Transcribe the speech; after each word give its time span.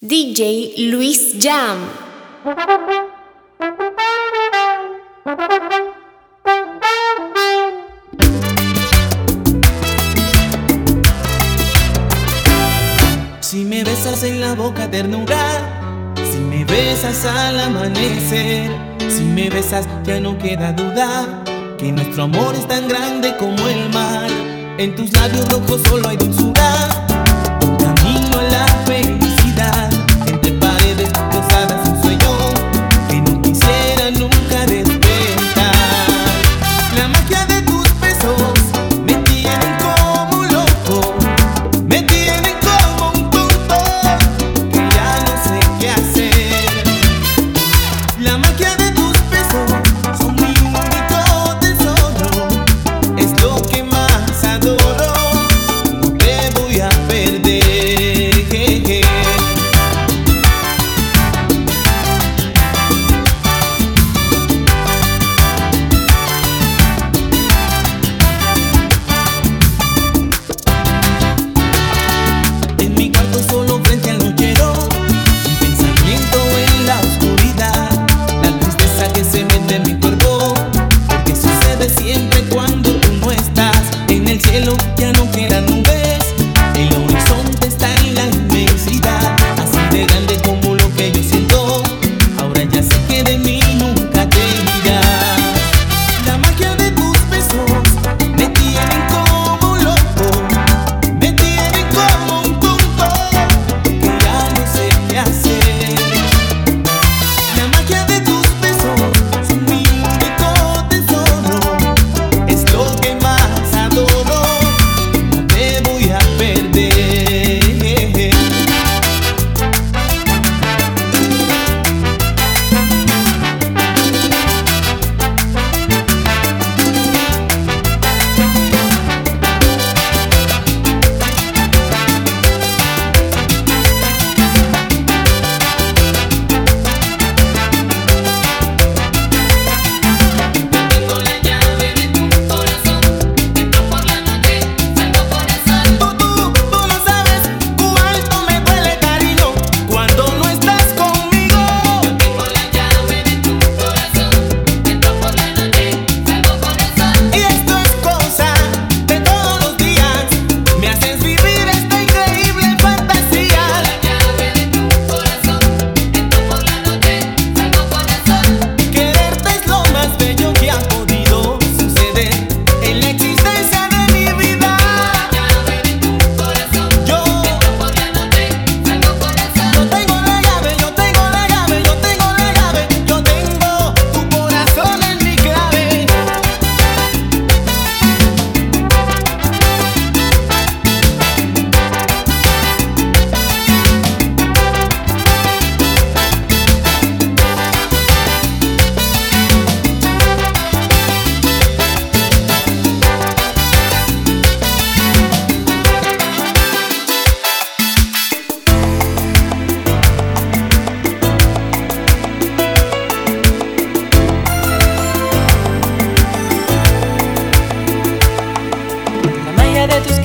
DJ 0.00 0.74
Luis 0.92 1.34
Jam. 1.40 1.76
Si 13.40 13.64
me 13.64 13.82
besas 13.82 14.22
en 14.22 14.40
la 14.40 14.54
boca 14.54 14.88
ternura, 14.88 16.14
si 16.30 16.38
me 16.38 16.64
besas 16.64 17.24
al 17.24 17.58
amanecer, 17.58 18.70
si 19.08 19.24
me 19.24 19.50
besas 19.50 19.88
ya 20.04 20.20
no 20.20 20.38
queda 20.38 20.72
duda 20.74 21.42
que 21.76 21.90
nuestro 21.90 22.22
amor 22.22 22.54
es 22.54 22.68
tan 22.68 22.86
grande 22.86 23.36
como 23.36 23.66
el 23.66 23.92
mar. 23.92 24.30
En 24.78 24.94
tus 24.94 25.12
labios 25.12 25.48
rojos 25.48 25.82
solo 25.88 26.08
hay 26.08 26.16
dulzura, 26.18 26.88
un 27.62 27.76
camino 27.78 28.38
a 28.38 28.42
la 28.44 28.66
felicidad. 28.86 29.27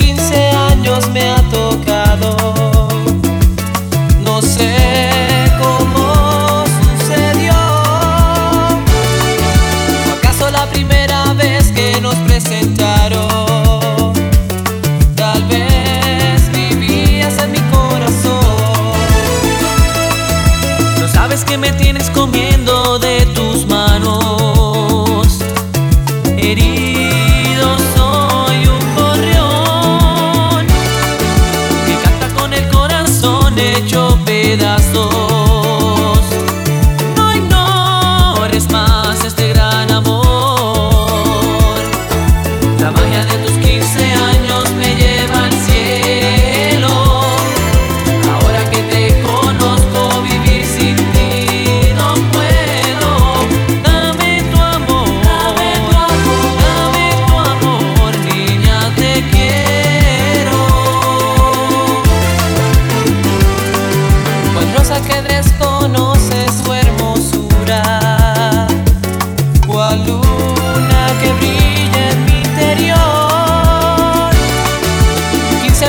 15 0.04 0.36
años 0.50 1.10
me 1.12 1.22
ha 1.30 1.42
tocado. 1.50 2.63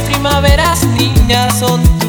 primavera, 0.02 0.74
niñas 0.96 1.58
son 1.58 2.03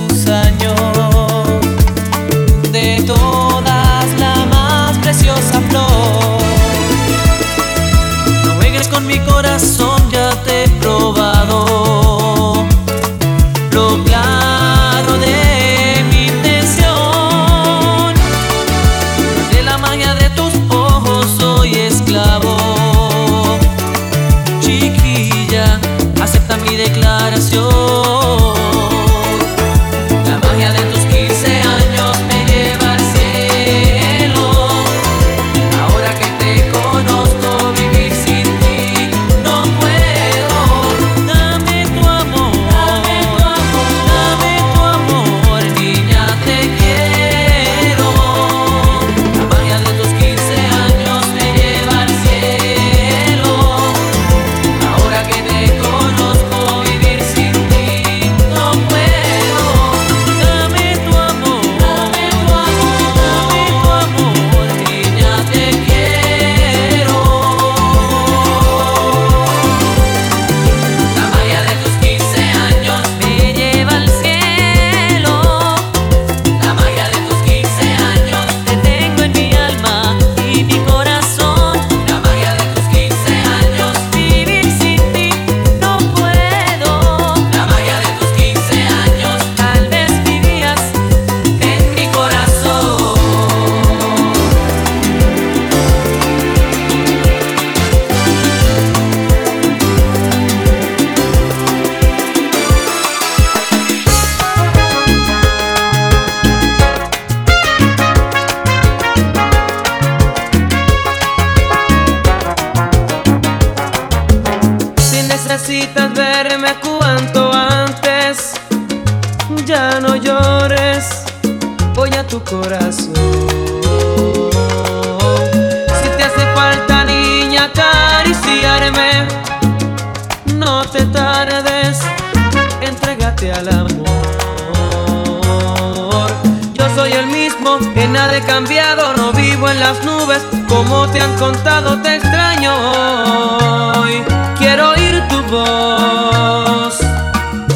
quiero 144.58 144.92
oír 144.92 145.22
tu 145.30 145.42
voz. 145.44 146.98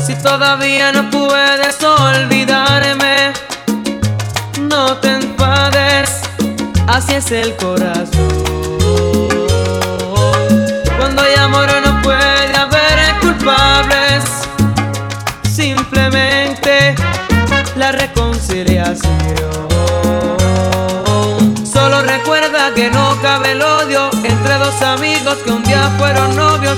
Si 0.06 0.16
todavía 0.16 0.92
no 0.92 1.10
puedes 1.10 1.82
olvidarme, 1.84 3.34
no 4.62 4.98
te 4.98 5.14
enfades, 5.14 6.22
así 6.88 7.14
es 7.14 7.32
el 7.32 7.56
corazón. 7.58 8.10
Cuando 10.98 11.22
hay 11.22 11.36
amor 11.36 11.70
no 11.86 12.02
puede 12.02 12.56
haber 12.58 13.20
culpables, 13.22 14.24
simplemente 15.44 16.96
la 17.76 17.92
reconciliación. 17.92 19.20
un 25.50 25.64
día 25.64 25.90
fueron 25.98 26.36
novios. 26.36 26.78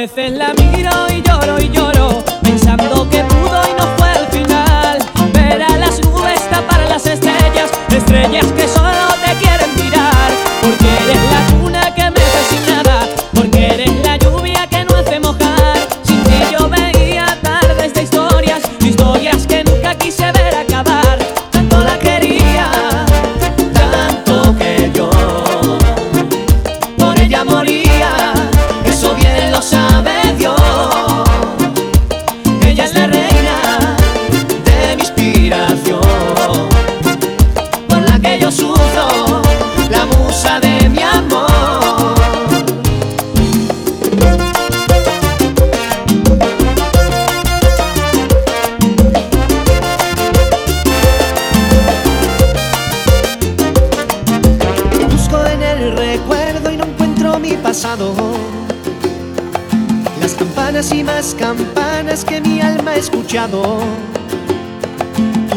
veces 0.00 0.32
la 0.32 0.54
misma. 0.54 0.69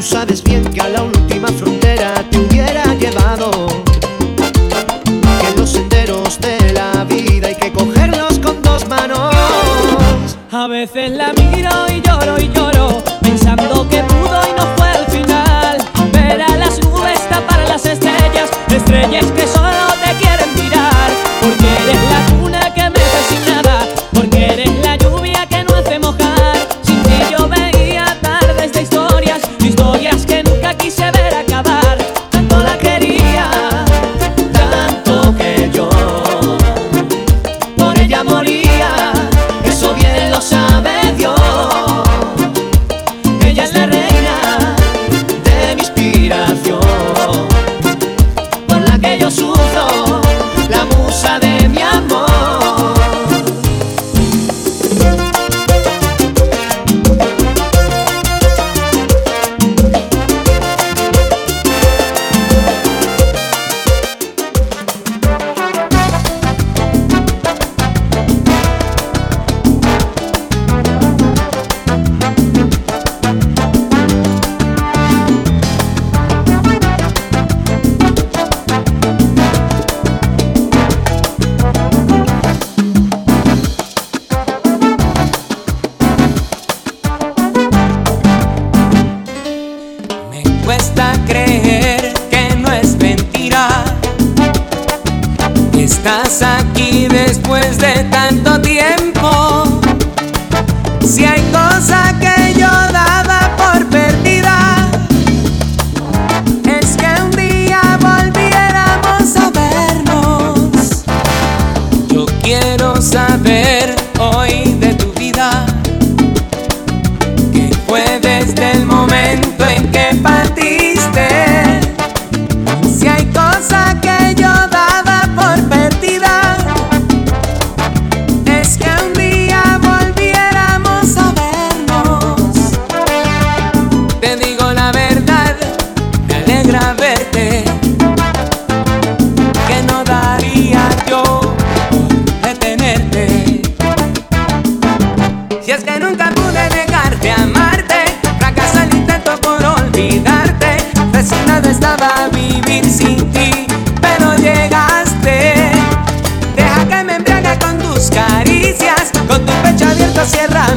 sabes 0.03 0.43
bien 0.43 0.65
que 0.65 0.81
a 0.81 0.89
la 0.89 1.03
última 1.03 1.48
frontera 1.48 2.13
te 2.29 2.38
hubiera 2.38 2.83
llevado. 2.95 3.67
Que 5.39 5.57
los 5.57 5.72
senderos 5.72 6.39
de 6.41 6.74
la 6.74 7.05
vida 7.05 7.48
hay 7.48 7.55
que 7.55 7.72
cogerlos 7.72 8.38
con 8.39 8.62
dos 8.62 8.88
manos. 8.89 9.33
A 10.51 10.67
veces 10.67 11.12
la 11.12 11.31
miro 11.33 11.72
y 11.89 12.01
lloro 12.01 12.38
y 12.38 12.50
lloro, 12.50 13.01
pensando 13.22 13.88
que 13.88 14.03
pudo 14.03 14.41
y 14.50 14.60
no 14.60 14.67
fue 14.75 14.91
el 15.00 15.05
final. 15.05 15.77
Ver 16.12 16.41
a 16.41 16.57
las 16.57 16.79
nubes 16.81 17.19
tapar 17.29 17.65
las 17.67 17.86
estrellas, 17.86 18.50
estrellas 18.69 19.25
que 19.31 19.48
son. 19.48 19.72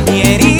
carabinieri 0.06 0.55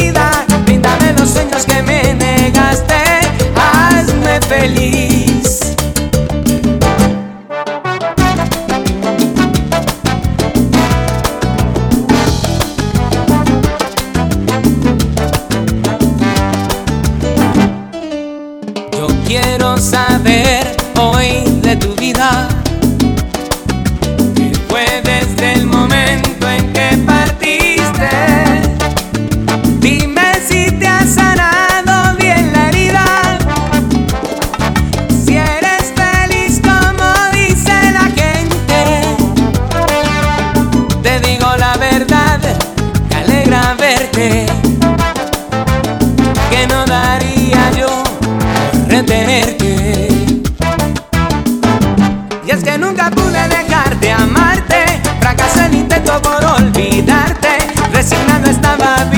para. 58.87 59.16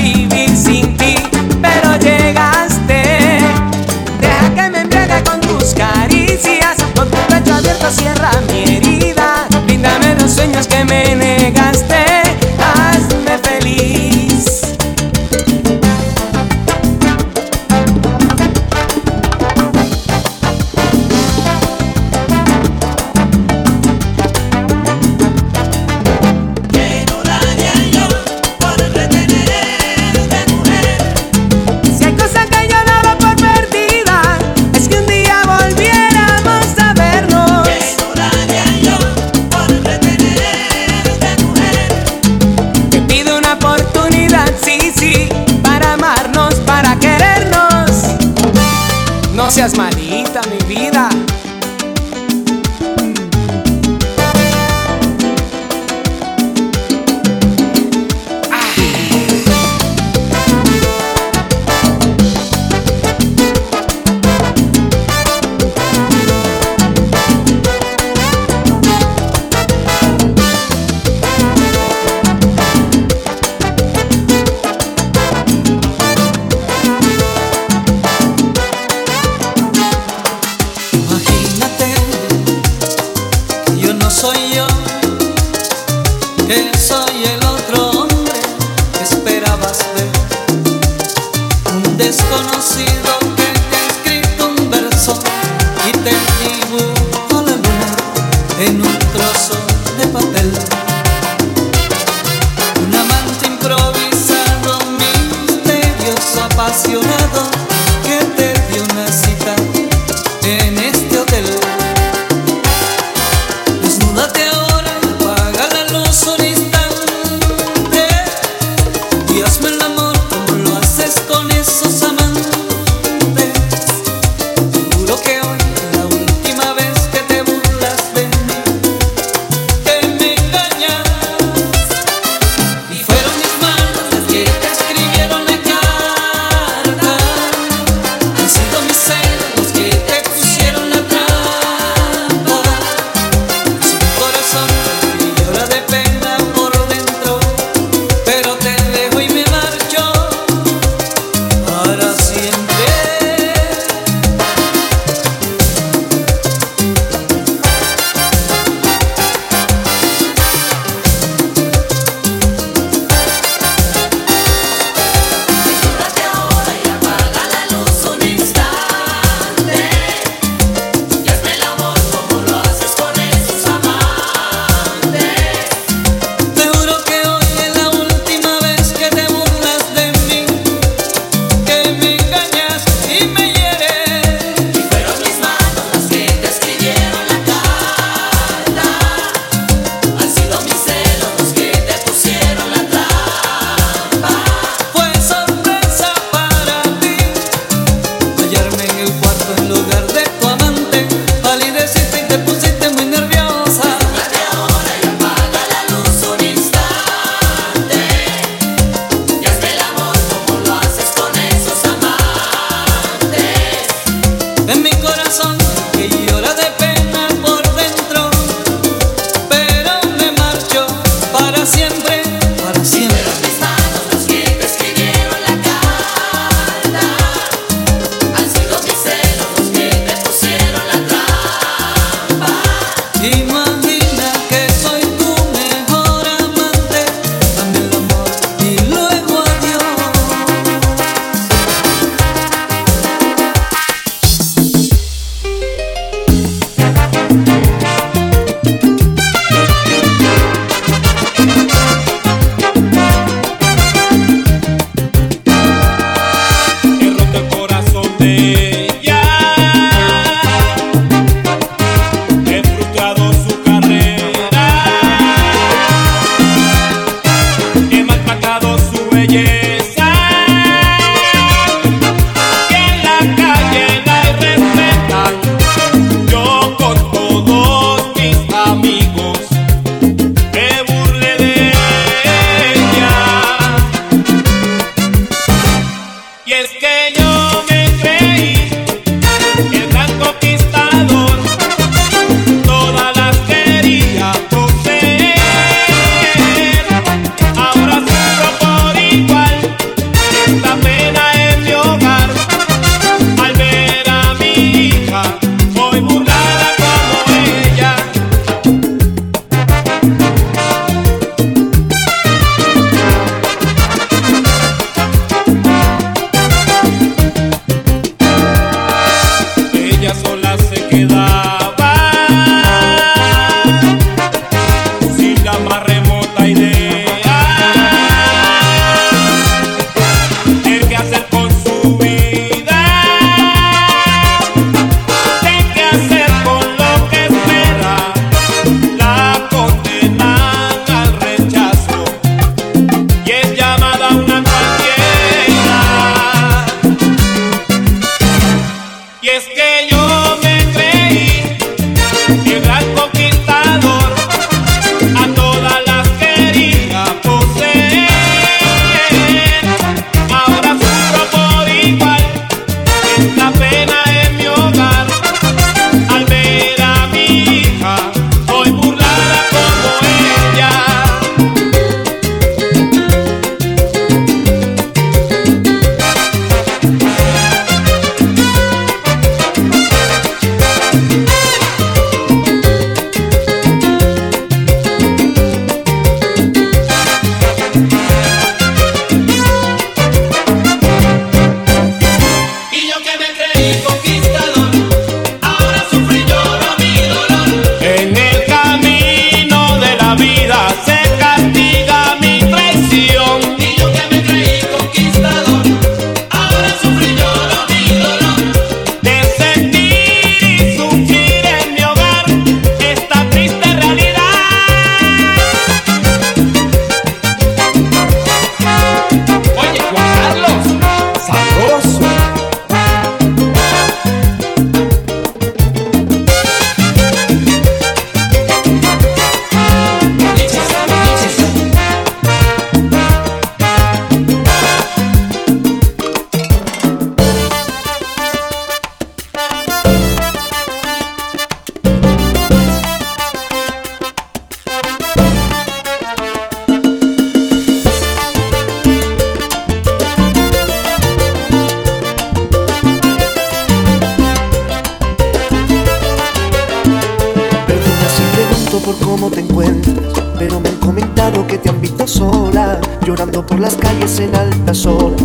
Por 463.59 463.65
las 463.65 463.75
calles 463.75 464.19
en 464.19 464.33
altas 464.35 464.85
horas. 464.85 465.21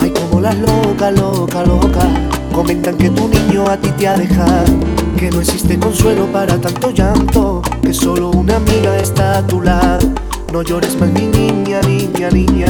Ay, 0.00 0.10
como 0.10 0.40
la 0.40 0.52
loca, 0.52 1.10
loca, 1.10 1.64
loca. 1.64 2.06
Comentan 2.52 2.96
que 2.96 3.10
tu 3.10 3.26
niño 3.26 3.68
a 3.68 3.76
ti 3.76 3.90
te 3.98 4.06
ha 4.06 4.16
dejado, 4.16 4.72
que 5.18 5.28
no 5.30 5.40
existe 5.40 5.76
consuelo 5.76 6.26
para 6.26 6.56
tanto 6.60 6.92
llanto, 6.92 7.62
que 7.82 7.92
solo 7.92 8.30
una 8.30 8.56
amiga 8.56 8.96
está 8.98 9.38
a 9.38 9.46
tu 9.46 9.60
lado. 9.60 10.08
No 10.52 10.62
llores 10.62 10.96
más, 11.00 11.10
mi 11.10 11.26
niña, 11.26 11.80
niña, 11.80 12.30
niña. 12.30 12.68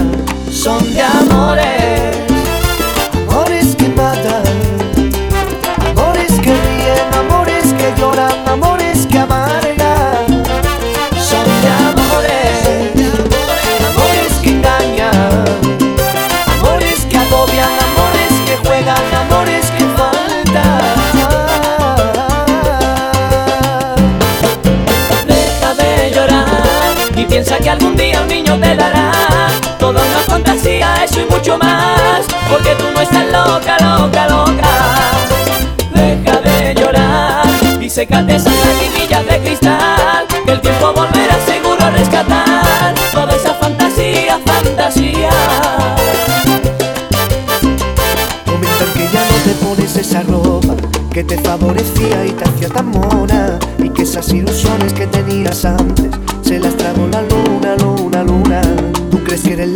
Son 0.51 0.83
de 0.95 1.03
amores, 1.03 2.17
amores 3.29 3.77
que 3.77 3.89
matan. 3.91 4.44
Piensa 27.35 27.59
que 27.59 27.69
algún 27.69 27.97
día 27.97 28.21
un 28.23 28.29
niño 28.29 28.57
te 28.61 28.77
dará 28.77 29.11
toda 29.81 30.01
una 30.01 30.21
fantasía, 30.21 31.03
eso 31.03 31.21
y 31.21 31.25
mucho 31.25 31.59
más, 31.59 32.21
porque 32.49 32.77
tú 32.77 32.85
no 32.95 33.01
estás 33.01 33.25
loca, 33.25 33.77
loca, 33.81 34.29
loca. 34.29 34.71
Deja 35.93 36.41
de 36.43 36.75
llorar 36.77 37.45
y 37.83 37.91
secate 37.91 38.37
esas 38.37 38.55
lagrimillas 38.55 39.27
de 39.27 39.39
cristal, 39.41 40.27
que 40.47 40.53
el 40.53 40.61
tiempo 40.61 40.93
volverá 40.93 41.37
seguro 41.45 41.85
a 41.85 41.91
rescatar 41.91 42.95
toda 43.13 43.35
esa 43.35 43.53
fantasía, 43.55 44.39
fantasía. 44.47 45.31
Comentan 48.47 48.93
que 48.95 49.09
ya 49.13 49.25
no 49.27 49.37
te 49.43 49.55
pones 49.65 49.97
esa 49.97 50.23
ropa 50.23 50.77
que 51.13 51.25
te 51.25 51.37
favorecía 51.39 52.27
y 52.27 52.31
te 52.31 52.45
hacía 52.45 52.69
tan 52.69 52.91
mona 52.91 53.59
y 53.83 53.89
que 53.89 54.03
esas 54.03 54.29
ilusiones 54.29 54.93
que 54.93 55.09
tenías 55.09 55.65
antes 55.65 56.14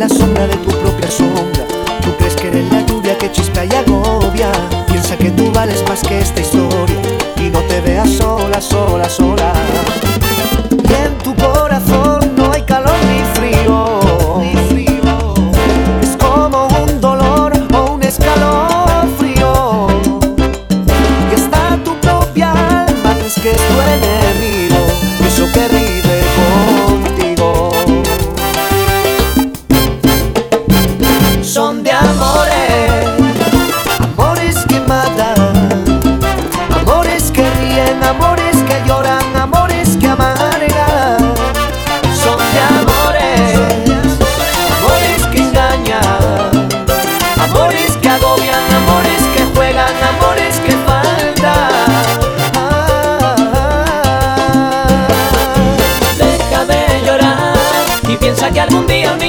sombra 0.08 0.46
de 0.46 0.56
tu 0.56 0.70
propia 0.70 1.10
sombra, 1.10 1.64
tú 2.02 2.14
crees 2.18 2.34
que 2.34 2.48
eres 2.48 2.72
la 2.72 2.80
lluvia 2.82 3.16
que 3.18 3.30
chispa 3.30 3.64
y 3.64 3.74
agobia. 3.74 4.50
Piensa 4.86 5.16
que 5.16 5.30
tú 5.30 5.50
vales 5.52 5.84
más 5.88 6.02
que 6.02 6.20
esta 6.20 6.40
historia 6.40 6.96
y 7.36 7.50
no 7.50 7.60
te 7.62 7.80
veas 7.80 8.10
sola, 8.10 8.60
sola, 8.60 9.08
sola. 9.08 9.52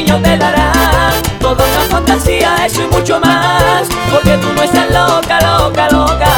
sueño 0.10 0.22
te 0.24 1.39
Toda 1.39 1.65
una 1.65 1.86
fantasía, 1.89 2.65
eso 2.65 2.84
y 2.84 2.88
mucho 2.88 3.19
más. 3.19 3.88
Porque 4.12 4.38
tú 4.38 4.52
no 4.54 4.63
estás 4.63 4.89
loca, 4.91 5.39
loca, 5.41 5.89
loca. 5.89 6.32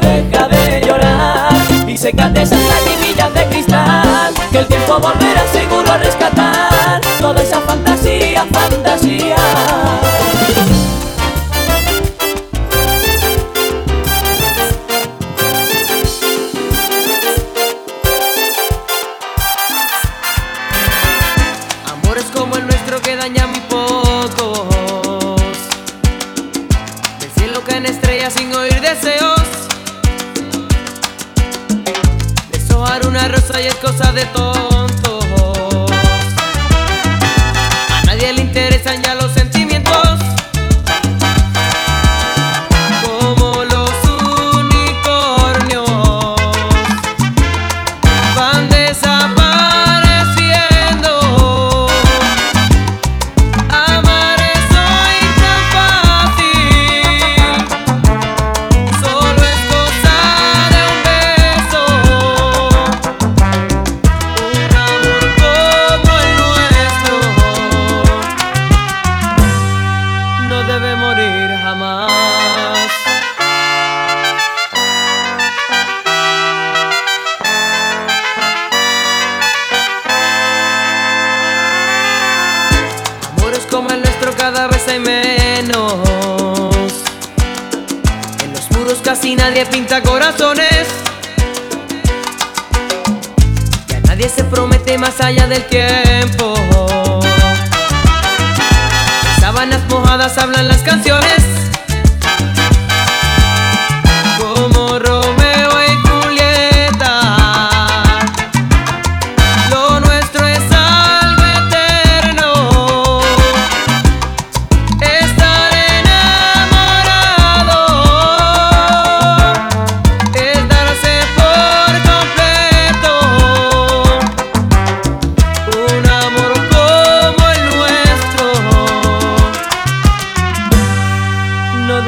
Deja 0.00 0.48
de 0.48 0.82
llorar 0.86 1.52
y 1.86 1.96
secate 1.96 2.42
esas 2.42 2.60
lagrimillas 2.60 3.32
de 3.32 3.46
cristal 3.46 4.34
Que 4.52 4.58
el 4.58 4.66
tiempo 4.66 4.98
volverá 4.98 5.42
seguro 5.50 5.90
a 5.90 5.96
rescatar 5.96 7.00
Toda 7.20 7.40
esa 7.42 7.60
fantasía, 7.60 8.46
fantasía. 8.52 9.33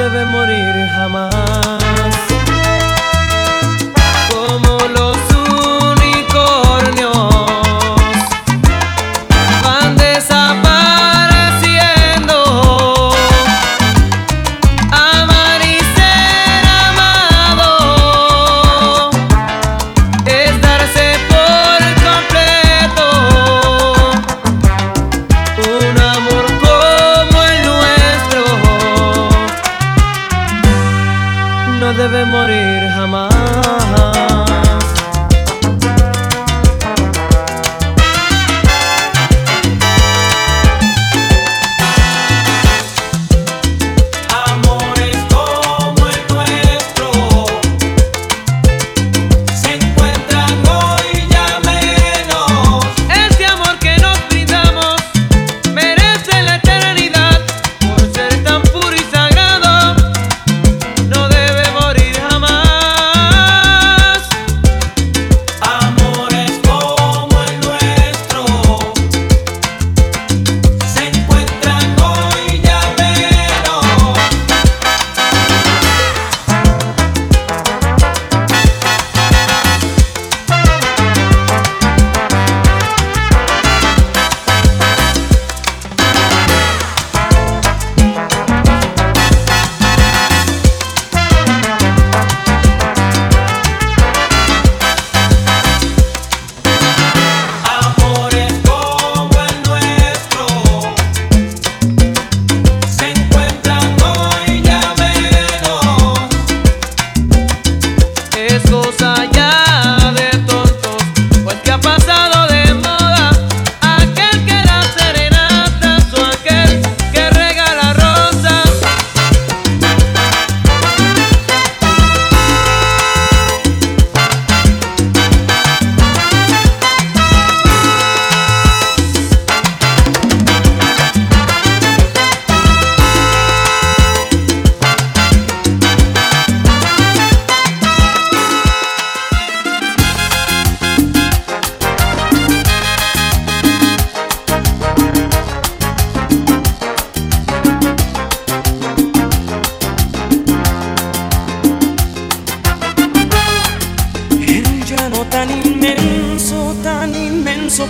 Debe 0.06 0.24
morir 0.26 0.86
jamás. 0.94 1.35